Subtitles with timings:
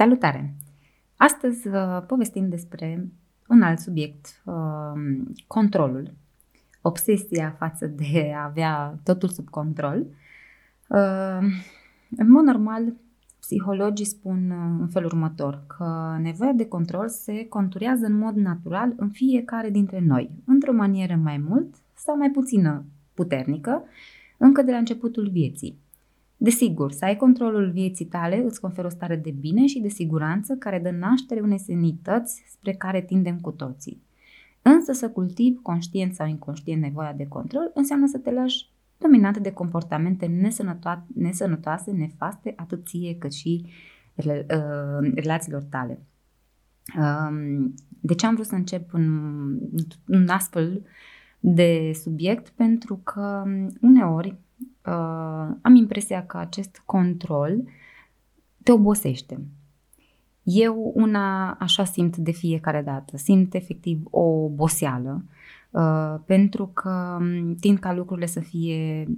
[0.00, 0.54] Salutare!
[1.16, 3.08] Astăzi uh, povestim despre
[3.48, 4.92] un alt subiect, uh,
[5.46, 6.14] controlul,
[6.82, 10.06] obsesia față de a avea totul sub control.
[10.88, 11.38] Uh,
[12.16, 12.94] în mod normal,
[13.40, 14.50] psihologii spun
[14.80, 20.00] în felul următor, că nevoia de control se conturează în mod natural în fiecare dintre
[20.06, 23.82] noi, într-o manieră mai mult sau mai puțină puternică,
[24.36, 25.78] încă de la începutul vieții.
[26.42, 30.54] Desigur, să ai controlul vieții tale îți conferă o stare de bine și de siguranță
[30.54, 34.02] care dă naștere unei senități spre care tindem cu toții.
[34.62, 39.52] Însă să cultivi conștient sau inconștient nevoia de control înseamnă să te lași dominat de
[39.52, 40.26] comportamente
[41.14, 43.64] nesănătoase, nefaste, atât ție cât și
[44.14, 46.02] uh, relațiilor tale.
[46.98, 49.58] Um, de ce am vrut să încep un,
[50.06, 50.82] un astfel
[51.40, 52.48] de subiect?
[52.48, 53.42] Pentru că
[53.80, 54.38] uneori
[54.86, 57.62] uh, am impresia că acest control
[58.62, 59.40] te obosește.
[60.42, 65.24] Eu una așa simt de fiecare dată, simt efectiv o oboseală,
[65.70, 67.18] uh, pentru că
[67.60, 69.08] tind ca lucrurile să fie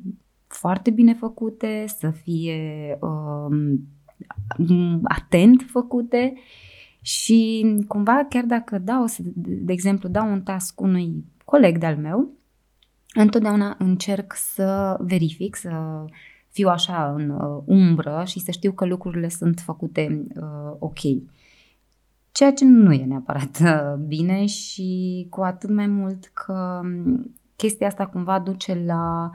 [0.46, 3.78] foarte bine făcute, să fie uh,
[5.02, 6.34] atent făcute
[7.00, 9.04] și cumva chiar dacă dau,
[9.44, 12.30] de exemplu, dau un task unui coleg de-al meu,
[13.14, 16.04] întotdeauna încerc să verific, să
[16.52, 20.98] fiu așa în uh, umbră și să știu că lucrurile sunt făcute uh, ok.
[22.32, 27.86] Ceea ce nu e neapărat uh, bine și cu atât mai mult că um, chestia
[27.86, 29.30] asta cumva duce la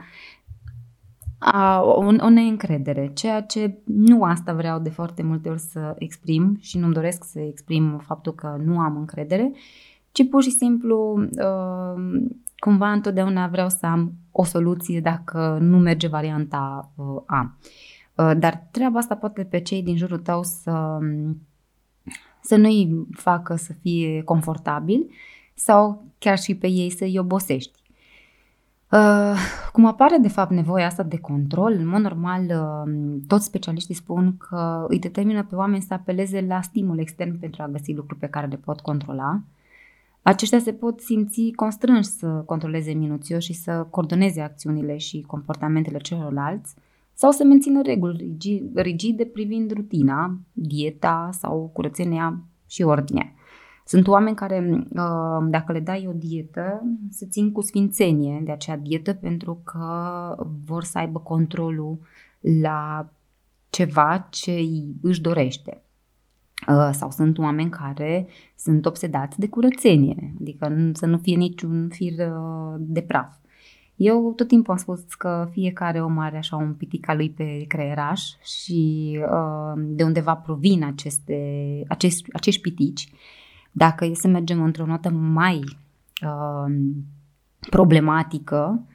[1.38, 6.56] a, o, o neîncredere, ceea ce nu asta vreau de foarte multe ori să exprim
[6.60, 9.52] și nu-mi doresc să exprim faptul că nu am încredere,
[10.12, 12.26] ci pur și simplu uh,
[12.58, 17.56] cumva întotdeauna vreau să am o soluție dacă nu merge varianta uh, A.
[18.14, 20.98] Uh, dar treaba asta poate pe cei din jurul tău să,
[22.40, 25.10] să nu-i facă să fie confortabil
[25.54, 27.78] sau chiar și pe ei să-i obosești.
[28.90, 29.36] Uh,
[29.72, 34.36] cum apare de fapt nevoia asta de control, în mod normal uh, toți specialiștii spun
[34.36, 38.26] că îi determină pe oameni să apeleze la stimul extern pentru a găsi lucruri pe
[38.26, 39.40] care le pot controla
[40.22, 46.74] aceștia se pot simți constrânși să controleze minuțios și să coordoneze acțiunile și comportamentele celorlalți
[47.12, 48.36] sau să mențină reguli
[48.74, 53.32] rigide privind rutina, dieta sau curățenia și ordinea.
[53.84, 58.76] Sunt oameni care, uh, dacă le dai o dietă, se țin cu sfințenie de acea
[58.76, 61.98] dietă pentru că vor să aibă controlul
[62.60, 63.08] la
[63.70, 64.68] ceva ce
[65.02, 65.82] își dorește.
[66.68, 72.12] Uh, sau sunt oameni care sunt obsedați de curățenie, adică să nu fie niciun fir
[72.12, 73.34] uh, de praf.
[73.96, 77.64] Eu tot timpul am spus că fiecare om are așa un pitic al lui pe
[77.68, 83.08] creieraș și uh, de undeva provin aceste, acești, acești pitici.
[83.72, 85.60] Dacă e să mergem într-o notă mai
[86.22, 86.74] uh,
[87.70, 88.86] problematică,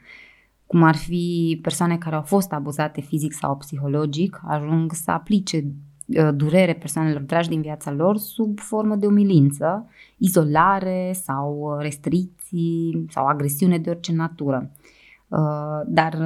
[0.66, 5.70] cum ar fi persoane care au fost abuzate fizic sau psihologic, ajung să aplice Uh,
[6.34, 9.88] durere persoanelor dragi din viața lor sub formă de umilință,
[10.18, 14.70] izolare sau uh, restricții sau agresiune de orice natură.
[15.28, 15.40] Uh,
[15.86, 16.18] dar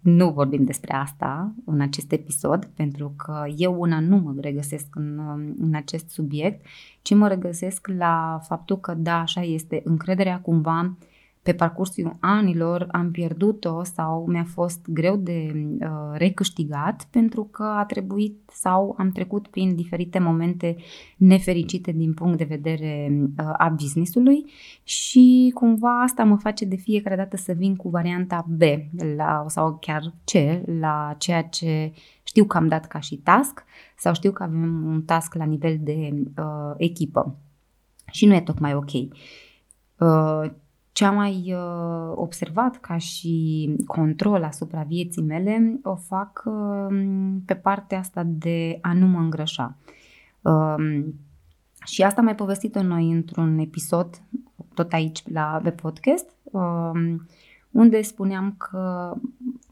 [0.00, 5.20] nu vorbim despre asta în acest episod, pentru că eu una nu mă regăsesc în,
[5.58, 6.64] în acest subiect,
[7.02, 10.96] ci mă regăsesc la faptul că da, așa este, încrederea cumva
[11.42, 17.84] pe parcursul anilor am pierdut-o sau mi-a fost greu de uh, recâștigat pentru că a
[17.84, 20.76] trebuit sau am trecut prin diferite momente
[21.16, 24.44] nefericite din punct de vedere uh, a businessului
[24.82, 28.62] și cumva asta mă face de fiecare dată să vin cu varianta B
[29.16, 31.92] la, sau chiar C la ceea ce
[32.22, 33.64] știu că am dat ca și task
[33.96, 37.36] sau știu că avem un task la nivel de uh, echipă
[38.12, 38.92] și nu e tocmai ok.
[38.92, 40.50] Uh,
[40.92, 46.96] ce am mai uh, observat ca și control asupra vieții mele o fac uh,
[47.46, 49.76] pe partea asta de a nu mă îngrășa.
[50.40, 51.04] Uh,
[51.84, 54.22] și asta am mai povestit-o noi într-un episod,
[54.74, 57.14] tot aici la, pe podcast, uh,
[57.70, 59.14] unde spuneam că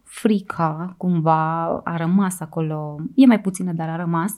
[0.02, 4.37] frica cumva a rămas acolo, e mai puțină, dar a rămas,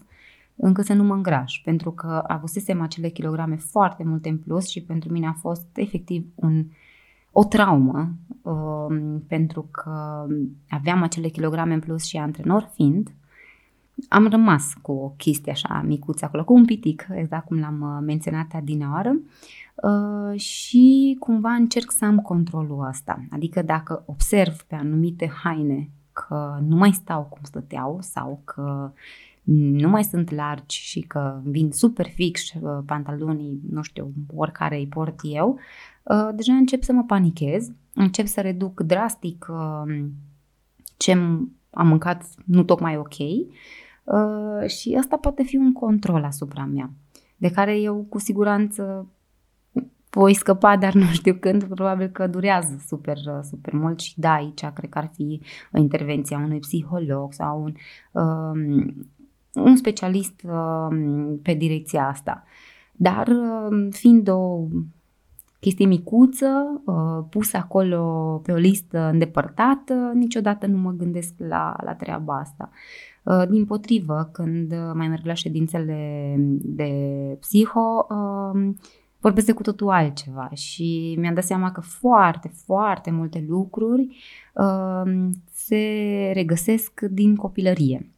[0.65, 4.83] încât să nu mă îngraș, pentru că avusesem acele kilograme foarte multe în plus și
[4.83, 6.65] pentru mine a fost efectiv un,
[7.33, 8.13] o traumă,
[8.43, 10.27] uh, pentru că
[10.69, 13.15] aveam acele kilograme în plus și antrenor fiind,
[14.09, 18.05] am rămas cu o chestie așa micuță acolo, cu un pitic, exact cum l-am uh,
[18.07, 19.17] menționat adineoară,
[19.75, 23.25] uh, și cumva încerc să am controlul ăsta.
[23.31, 28.93] Adică dacă observ pe anumite haine că nu mai stau cum stăteau sau că
[29.45, 34.87] nu mai sunt largi și că vin super fix uh, pantalonii, nu știu, oricare îi
[34.87, 35.59] port eu,
[36.03, 40.05] uh, deja încep să mă panichez, încep să reduc drastic uh,
[40.97, 41.13] ce
[41.71, 43.15] am mâncat nu tocmai ok
[44.67, 46.91] și asta poate fi un control asupra mea,
[47.37, 49.07] de care eu cu siguranță
[50.11, 54.65] voi scăpa, dar nu știu când, probabil că durează super, super mult și da, aici
[54.75, 55.41] cred că ar fi
[55.73, 57.75] o intervenție a unui psiholog sau un,
[58.23, 58.95] um,
[59.55, 62.45] un specialist um, pe direcția asta.
[62.93, 64.67] Dar um, fiind o
[65.61, 71.95] chestie micuță, uh, pusă acolo pe o listă îndepărtată, niciodată nu mă gândesc la, la
[71.95, 72.71] treaba asta.
[73.23, 76.93] Uh, din potrivă, când mai merg la ședințele de
[77.41, 78.75] psiho, uh,
[79.23, 84.17] vorbesc de cu totul altceva și mi-am dat seama că foarte, foarte multe lucruri
[84.55, 85.85] uh, se
[86.35, 88.12] regăsesc din copilărie.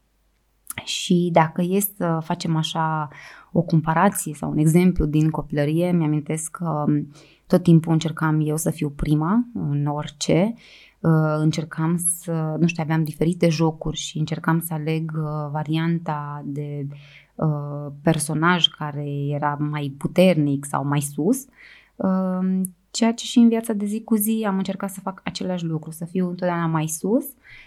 [0.84, 3.08] Și dacă e să facem așa
[3.52, 7.12] o comparație sau un exemplu din copilărie, mi-amintesc că um,
[7.46, 10.54] tot timpul încercam eu să fiu prima în orice,
[11.00, 16.86] uh, încercam să, nu știu, aveam diferite jocuri și încercam să aleg uh, varianta de
[17.34, 21.44] Uh, personaj care era mai puternic sau mai sus,
[21.96, 22.60] uh,
[22.90, 25.90] ceea ce și în viața de zi cu zi am încercat să fac același lucru,
[25.90, 27.24] să fiu întotdeauna mai sus,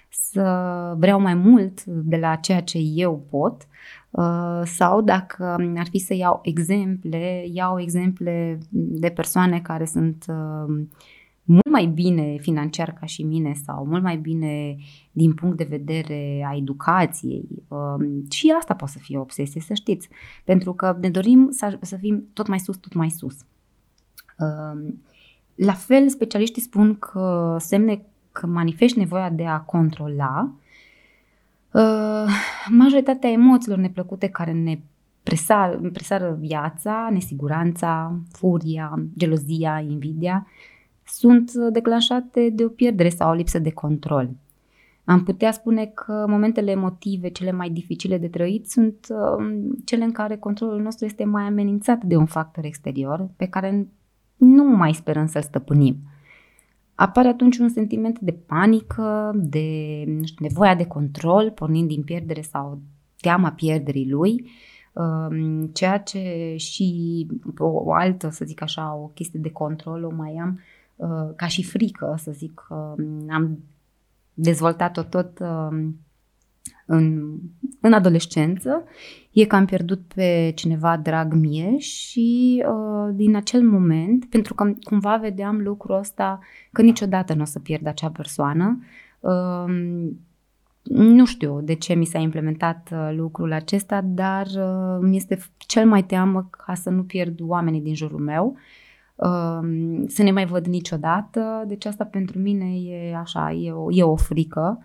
[0.09, 3.67] să vreau mai mult de la ceea ce eu pot
[4.09, 10.25] uh, sau dacă ar fi să iau exemple, iau exemple de persoane care sunt
[11.47, 14.77] mult mai bine financiar ca și mine sau mult mai bine
[15.11, 17.47] din punct de vedere a educației.
[17.67, 20.09] Um, și asta poate să fie o obsesie, să știți.
[20.43, 23.35] Pentru că ne dorim să, să fim tot mai sus, tot mai sus.
[24.37, 25.01] Um,
[25.55, 28.05] la fel, specialiștii spun că semne
[28.39, 30.51] că manifesti nevoia de a controla
[31.71, 32.31] uh,
[32.69, 34.79] majoritatea emoțiilor neplăcute care ne
[35.23, 40.47] presar, presară viața, nesiguranța, furia, gelozia, invidia,
[41.05, 44.29] sunt declanșate de o pierdere sau o lipsă de control.
[45.05, 49.45] Am putea spune că momentele emotive cele mai dificile de trăit sunt uh,
[49.85, 53.87] cele în care controlul nostru este mai amenințat de un factor exterior pe care
[54.35, 55.97] nu mai sperăm să-l stăpânim.
[56.97, 62.41] Apare atunci un sentiment de panică, de nu știu, nevoia de control, pornind din pierdere
[62.41, 62.81] sau
[63.19, 64.49] teama pierderii lui,
[64.93, 67.27] uh, ceea ce și
[67.57, 70.59] o, o altă, să zic așa, o chestie de control o mai am
[70.97, 72.67] Uh, ca și frică, să zic,
[73.29, 73.63] am
[74.33, 75.87] dezvoltat-o tot uh,
[76.85, 77.35] în,
[77.81, 78.83] în adolescență,
[79.31, 84.73] e că am pierdut pe cineva drag mie și uh, din acel moment, pentru că
[84.83, 86.39] cumva vedeam lucrul ăsta
[86.71, 88.79] că niciodată nu o să pierd acea persoană,
[90.83, 94.47] nu știu de ce mi s-a implementat lucrul acesta, dar
[95.01, 98.55] mi este cel mai teamă ca să nu pierd oamenii din jurul meu
[100.07, 101.63] să ne mai văd niciodată.
[101.67, 104.79] Deci asta pentru mine e așa, e o, e o frică.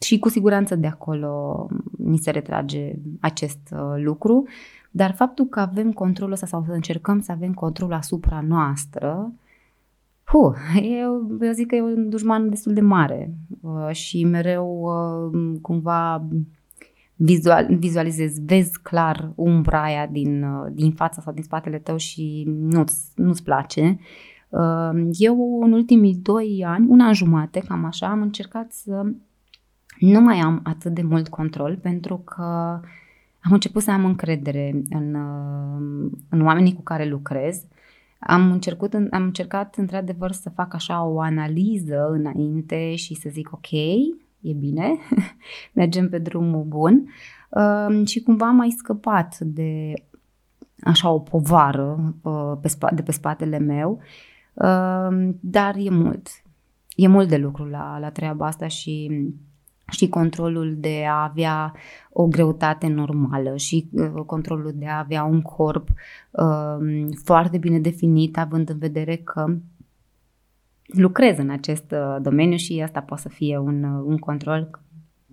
[0.00, 1.66] Și cu siguranță de acolo
[1.96, 4.46] mi se retrage acest uh, lucru,
[4.90, 9.32] dar faptul că avem controlul ăsta sau să încercăm să avem control asupra noastră,
[10.30, 15.58] Puh, eu, eu zic că e un dușman destul de mare uh, și mereu uh,
[15.62, 16.28] cumva
[17.14, 22.44] vizual, vizualizezi, vezi clar umbra aia din, uh, din fața sau din spatele tău și
[22.46, 23.98] nu-ți, nu-ți place.
[24.48, 29.06] Uh, eu în ultimii doi ani, un an jumate, cam așa, am încercat să
[29.98, 32.42] nu mai am atât de mult control pentru că
[33.40, 37.64] am început să am încredere în, uh, în oamenii cu care lucrez.
[38.18, 43.70] Am încercat, am încercat într-adevăr să fac așa o analiză înainte și să zic ok,
[44.40, 44.96] e bine,
[45.72, 47.08] mergem pe drumul bun
[47.50, 49.92] uh, și cumva am mai scăpat de
[50.80, 54.00] așa o povară uh, pe spa- de pe spatele meu,
[54.54, 56.28] uh, dar e mult.
[56.96, 59.10] E mult de lucru la, la treaba asta și
[59.90, 61.72] și controlul de a avea
[62.10, 65.88] o greutate normală și uh, controlul de a avea un corp
[66.30, 69.56] uh, foarte bine definit, având în vedere că
[70.86, 74.70] lucrez în acest uh, domeniu și asta poate să fie un, uh, un control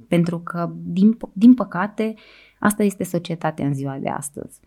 [0.07, 2.13] pentru că, din, din păcate,
[2.59, 4.59] asta este societatea în ziua de astăzi.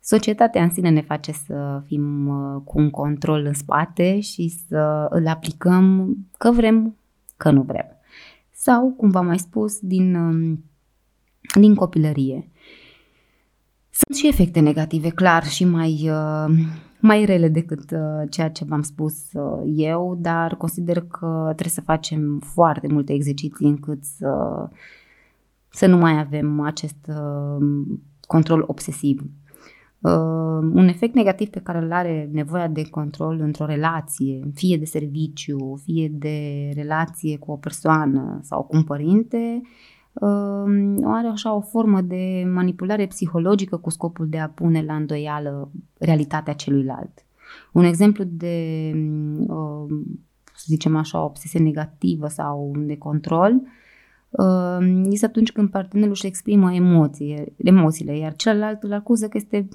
[0.00, 5.06] Societatea în sine ne face să fim uh, cu un control în spate și să
[5.10, 6.96] îl aplicăm că vrem,
[7.36, 7.97] că nu vrem.
[8.60, 10.64] Sau, cum v-am mai spus, din, um,
[11.60, 12.50] din copilărie.
[13.90, 16.10] Sunt și efecte negative, clar, și mai
[17.00, 21.80] mai rele decât uh, ceea ce v-am spus uh, eu, dar consider că trebuie să
[21.80, 24.68] facem foarte multe exerciții încât să
[25.70, 27.66] să nu mai avem acest uh,
[28.26, 29.22] control obsesiv.
[30.00, 34.84] Uh, un efect negativ pe care îl are nevoia de control într-o relație, fie de
[34.84, 39.60] serviciu, fie de relație cu o persoană sau cu un părinte,
[40.12, 45.70] uh, are așa o formă de manipulare psihologică cu scopul de a pune la îndoială
[45.98, 47.26] realitatea celuilalt.
[47.72, 48.90] Un exemplu de,
[49.46, 49.86] uh,
[50.44, 53.68] să zicem așa, obsesie negativă sau de control uh,
[55.04, 59.68] este atunci când partenerul își exprimă emoții, emoțiile, iar celălalt îl acuză că este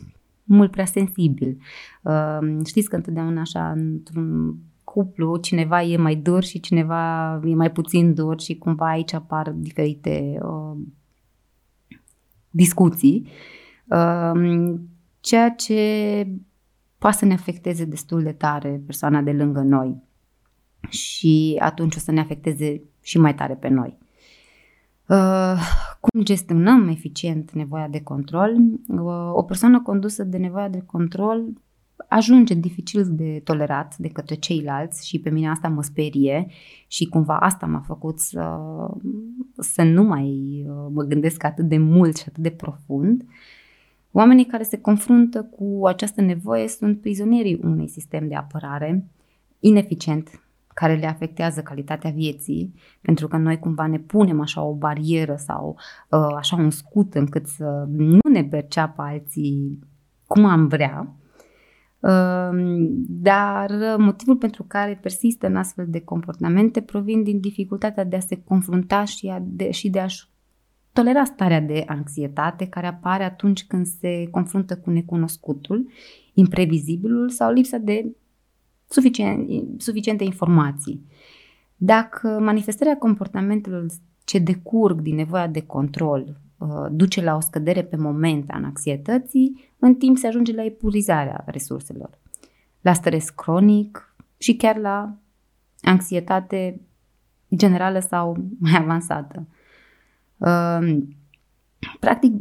[0.43, 1.57] mult prea sensibil.
[2.01, 7.71] Uh, știți că întotdeauna așa, într-un cuplu, cineva e mai dur și cineva e mai
[7.71, 10.77] puțin dur și cumva aici apar diferite uh,
[12.49, 13.27] discuții.
[13.85, 14.73] Uh,
[15.19, 16.27] ceea ce
[16.97, 20.03] poate să ne afecteze destul de tare persoana de lângă noi
[20.89, 23.97] și atunci o să ne afecteze și mai tare pe noi.
[25.07, 25.59] Uh,
[25.99, 28.55] cum gestionăm eficient nevoia de control?
[28.87, 31.45] Uh, o persoană condusă de nevoia de control
[32.07, 36.47] ajunge dificil de tolerat de către ceilalți și pe mine asta mă sperie
[36.87, 38.59] și cumva asta m-a făcut să,
[39.57, 40.27] să nu mai
[40.67, 43.21] uh, mă gândesc atât de mult și atât de profund.
[43.21, 43.27] Uh,
[44.15, 49.05] Oamenii care se confruntă cu această nevoie sunt prizonierii unui sistem de apărare
[49.59, 50.41] ineficient
[50.73, 55.77] care le afectează calitatea vieții, pentru că noi cumva ne punem așa o barieră sau
[56.09, 59.79] uh, așa un scut încât să nu ne perceapă alții
[60.27, 61.15] cum am vrea.
[61.99, 62.49] Uh,
[63.07, 68.41] dar motivul pentru care persistă în astfel de comportamente provin din dificultatea de a se
[68.43, 70.31] confrunta și, a de, și de a-și
[70.93, 75.87] tolera starea de anxietate care apare atunci când se confruntă cu necunoscutul,
[76.33, 78.15] imprevizibilul sau lipsa de
[78.93, 79.49] suficient,
[79.81, 81.05] suficiente informații.
[81.75, 83.85] Dacă manifestarea comportamentelor
[84.23, 89.73] ce decurg din nevoia de control uh, duce la o scădere pe moment a anxietății,
[89.79, 92.09] în timp se ajunge la epurizarea resurselor,
[92.81, 95.15] la stres cronic și chiar la
[95.81, 96.81] anxietate
[97.55, 99.47] generală sau mai avansată.
[101.99, 102.33] Practic,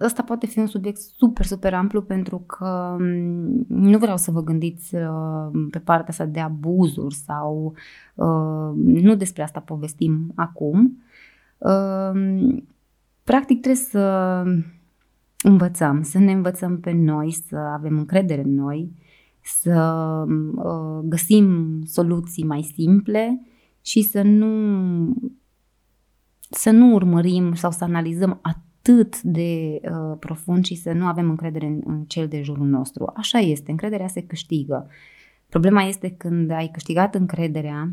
[0.00, 4.42] ăsta poate fi un subiect super, super amplu pentru că mm, nu vreau să vă
[4.42, 7.74] gândiți uh, pe partea asta de abuzuri sau
[8.14, 11.02] uh, nu despre asta povestim acum.
[13.24, 14.42] Practic trebuie să
[15.42, 18.92] învățăm, să ne învățăm pe noi, să avem încredere în noi,
[19.40, 20.24] să
[20.56, 23.40] uh, găsim soluții mai simple
[23.80, 24.50] și să nu
[26.50, 28.62] să nu urmărim sau să analizăm atât
[29.22, 33.12] de uh, profund și să nu avem încredere în, în cel de jurul nostru.
[33.16, 34.88] Așa este, încrederea se câștigă.
[35.48, 37.92] Problema este când ai câștigat încrederea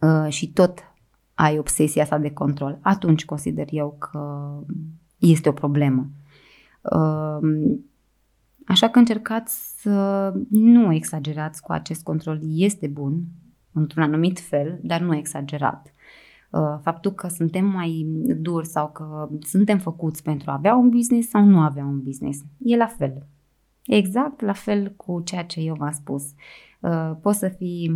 [0.00, 0.78] uh, și tot
[1.34, 4.52] ai obsesia asta de control, atunci consider eu că
[5.18, 6.10] este o problemă.
[6.82, 7.78] Uh,
[8.66, 12.40] așa că încercați să nu exagerați cu acest control.
[12.42, 13.24] Este bun,
[13.72, 15.92] într-un anumit fel, dar nu exagerat.
[16.50, 18.06] Uh, faptul că suntem mai
[18.40, 22.44] duri sau că suntem făcuți pentru a avea un business sau nu avea un business.
[22.58, 23.26] E la fel.
[23.86, 26.22] Exact la fel cu ceea ce eu v-am spus.
[26.80, 27.92] Uh, poți să fii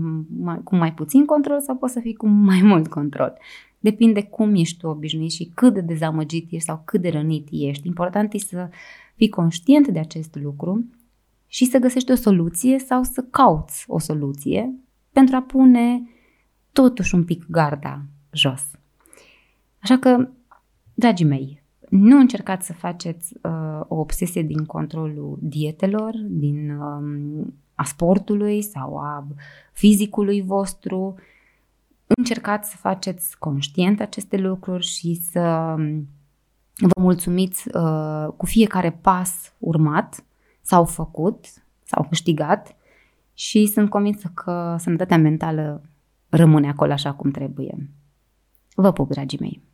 [0.64, 3.38] cu mai puțin control sau poți să fii cu mai mult control.
[3.78, 7.86] Depinde cum ești tu obișnuit și cât de dezamăgit ești sau cât de rănit ești.
[7.86, 8.68] Important e să
[9.14, 10.84] fii conștient de acest lucru
[11.46, 14.74] și să găsești o soluție sau să cauți o soluție
[15.12, 16.02] pentru a pune
[16.72, 18.62] totuși un pic garda jos.
[19.82, 20.28] Așa că,
[20.94, 27.84] dragii mei, nu încercați să faceți uh, o obsesie din controlul dietelor, din uh, a
[27.84, 29.26] sportului sau a
[29.72, 31.14] fizicului vostru.
[32.06, 36.08] Încercați să faceți conștient aceste lucruri și să um,
[36.78, 40.24] vă mulțumiți uh, cu fiecare pas urmat
[40.60, 41.46] sau făcut
[41.82, 42.76] sau câștigat
[43.34, 45.82] și sunt convinsă că sănătatea mentală
[46.28, 47.88] rămâne acolo așa cum trebuie.
[48.74, 49.71] Vă pup, dragii mei!